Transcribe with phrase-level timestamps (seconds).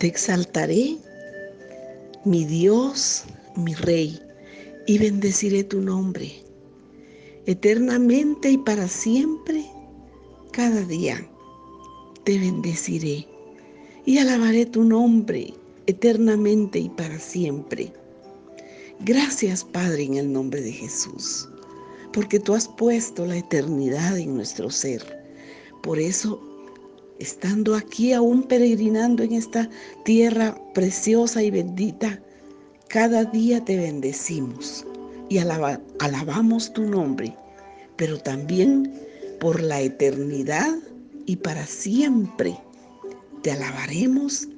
[0.00, 0.96] Te exaltaré,
[2.24, 4.18] mi Dios, mi Rey,
[4.86, 6.32] y bendeciré tu nombre
[7.44, 9.64] eternamente y para siempre,
[10.52, 11.22] cada día
[12.24, 13.26] te bendeciré
[14.06, 15.52] y alabaré tu nombre
[15.86, 17.92] eternamente y para siempre.
[19.00, 21.46] Gracias Padre en el nombre de Jesús,
[22.14, 25.02] porque tú has puesto la eternidad en nuestro ser.
[25.82, 26.40] Por eso,
[27.20, 29.68] estando aquí aún peregrinando en esta
[30.04, 32.20] tierra preciosa y bendita,
[32.88, 34.84] cada día te bendecimos
[35.28, 37.36] y alabamos tu nombre,
[37.96, 38.92] pero también
[39.38, 40.74] por la eternidad
[41.26, 42.58] y para siempre.
[43.42, 44.48] Te alabaremos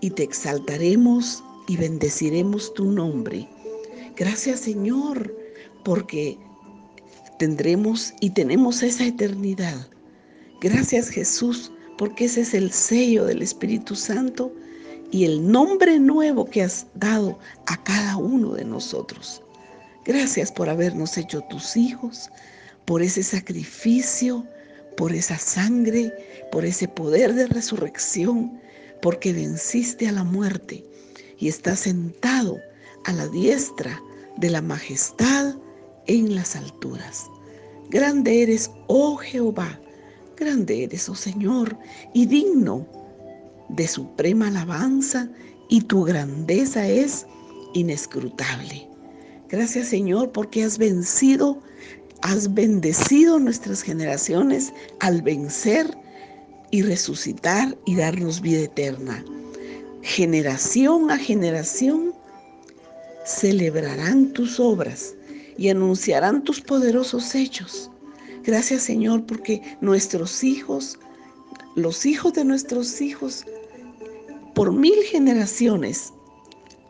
[0.00, 3.48] y te exaltaremos y bendeciremos tu nombre.
[4.16, 5.34] Gracias Señor,
[5.84, 6.36] porque
[7.38, 9.88] tendremos y tenemos esa eternidad.
[10.60, 14.52] Gracias Jesús, porque ese es el sello del Espíritu Santo
[15.10, 19.42] y el nombre nuevo que has dado a cada uno de nosotros.
[20.04, 22.30] Gracias por habernos hecho tus hijos,
[22.86, 24.46] por ese sacrificio,
[24.96, 26.12] por esa sangre,
[26.50, 28.60] por ese poder de resurrección,
[29.02, 30.84] porque venciste a la muerte
[31.38, 32.58] y estás sentado
[33.04, 34.00] a la diestra
[34.36, 35.54] de la majestad
[36.06, 37.26] en las alturas.
[37.90, 39.80] Grande eres, oh Jehová,
[40.38, 41.76] grande eres, oh Señor,
[42.14, 42.86] y digno
[43.68, 45.28] de suprema alabanza,
[45.68, 47.26] y tu grandeza es
[47.74, 48.88] inescrutable.
[49.48, 51.62] Gracias Señor porque has vencido,
[52.22, 55.96] has bendecido nuestras generaciones al vencer
[56.70, 59.24] y resucitar y darnos vida eterna.
[60.02, 62.12] Generación a generación
[63.24, 65.14] celebrarán tus obras
[65.56, 67.90] y anunciarán tus poderosos hechos.
[68.48, 70.98] Gracias Señor porque nuestros hijos,
[71.74, 73.44] los hijos de nuestros hijos,
[74.54, 76.14] por mil generaciones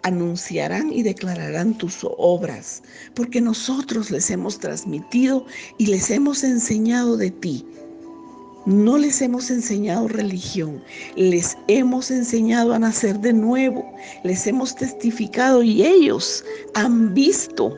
[0.05, 5.45] anunciarán y declararán tus obras, porque nosotros les hemos transmitido
[5.79, 7.67] y les hemos enseñado de ti.
[8.65, 10.81] No les hemos enseñado religión,
[11.17, 13.85] les hemos enseñado a nacer de nuevo,
[14.23, 16.45] les hemos testificado y ellos
[16.75, 17.77] han visto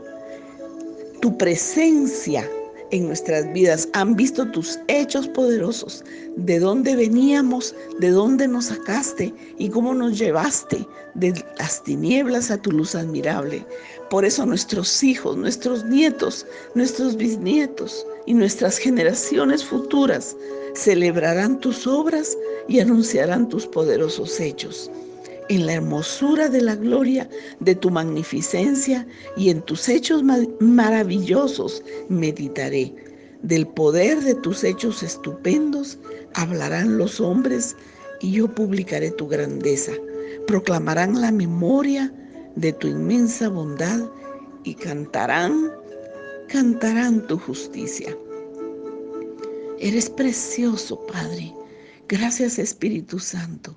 [1.23, 2.47] tu presencia
[2.91, 6.05] en nuestras vidas, han visto tus hechos poderosos,
[6.37, 12.61] de dónde veníamos, de dónde nos sacaste y cómo nos llevaste de las tinieblas a
[12.61, 13.65] tu luz admirable.
[14.11, 20.37] Por eso nuestros hijos, nuestros nietos, nuestros bisnietos y nuestras generaciones futuras
[20.75, 22.37] celebrarán tus obras
[22.69, 24.91] y anunciarán tus poderosos hechos
[25.51, 27.29] en la hermosura de la gloria
[27.59, 29.05] de tu magnificencia
[29.37, 30.23] y en tus hechos
[30.61, 32.95] maravillosos meditaré.
[33.43, 35.99] Del poder de tus hechos estupendos
[36.35, 37.75] hablarán los hombres
[38.21, 39.91] y yo publicaré tu grandeza.
[40.47, 42.15] Proclamarán la memoria
[42.55, 44.09] de tu inmensa bondad
[44.63, 45.73] y cantarán,
[46.49, 48.17] cantarán tu justicia.
[49.81, 51.53] Eres precioso, Padre.
[52.07, 53.75] Gracias, Espíritu Santo.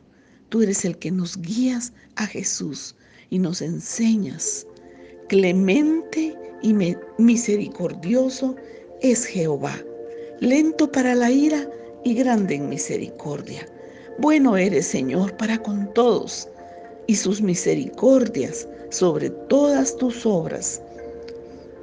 [0.53, 2.93] Tú eres el que nos guías a Jesús
[3.31, 4.67] y nos enseñas.
[5.27, 6.75] Clemente y
[7.17, 8.55] misericordioso
[9.01, 9.75] es Jehová,
[10.41, 11.67] lento para la ira
[12.03, 13.67] y grande en misericordia.
[14.19, 16.47] Bueno eres, Señor, para con todos,
[17.07, 20.83] y sus misericordias sobre todas tus obras.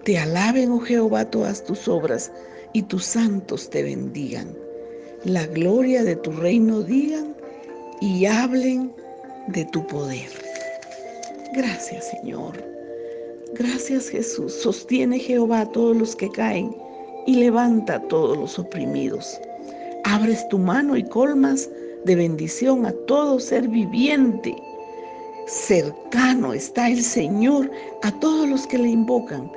[0.04, 2.30] Te alaben, oh Jehová, todas tus obras,
[2.72, 4.56] y tus santos te bendigan.
[5.24, 7.34] La gloria de tu reino digan,
[8.00, 8.92] y hablen
[9.48, 10.28] de tu poder.
[11.52, 12.54] Gracias Señor.
[13.54, 14.54] Gracias Jesús.
[14.54, 16.74] Sostiene Jehová a todos los que caen
[17.26, 19.40] y levanta a todos los oprimidos.
[20.04, 21.68] Abres tu mano y colmas
[22.04, 24.56] de bendición a todo ser viviente.
[25.46, 27.70] Cercano está el Señor
[28.02, 29.50] a todos los que le invocan,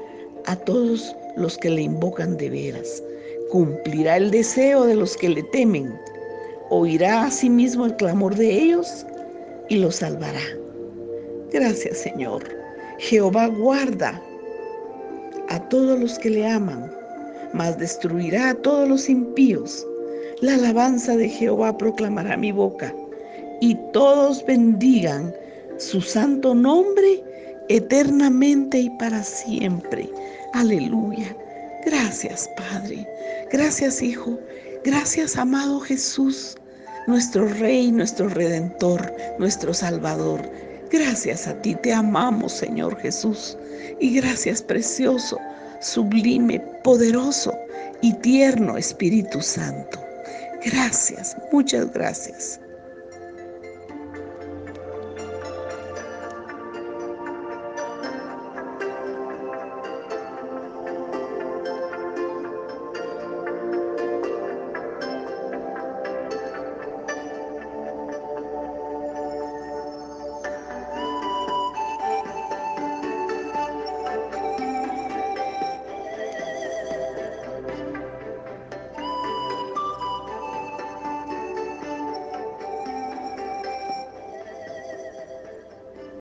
[0.46, 3.04] a todos los que le invocan de veras.
[3.52, 5.94] Cumplirá el deseo de los que le temen
[6.74, 9.06] oirá a sí mismo el clamor de ellos
[9.70, 10.42] y los salvará.
[11.52, 12.44] Gracias Señor.
[12.98, 14.22] Jehová guarda
[15.50, 16.92] a todos los que le aman,
[17.54, 19.86] mas destruirá a todos los impíos.
[20.42, 22.94] La alabanza de Jehová proclamará mi boca,
[23.62, 25.34] y todos bendigan
[25.78, 27.24] su santo nombre
[27.70, 30.10] eternamente y para siempre.
[30.54, 31.36] Aleluya.
[31.86, 33.08] Gracias Padre.
[33.52, 34.40] Gracias Hijo.
[34.84, 36.58] Gracias, amado Jesús,
[37.08, 40.42] nuestro Rey, nuestro Redentor, nuestro Salvador.
[40.92, 43.58] Gracias a ti te amamos, Señor Jesús.
[44.00, 45.38] Y gracias, precioso,
[45.80, 47.58] sublime, poderoso
[48.02, 50.00] y tierno Espíritu Santo.
[50.66, 52.60] Gracias, muchas gracias.